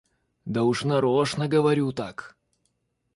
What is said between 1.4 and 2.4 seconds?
говорю так.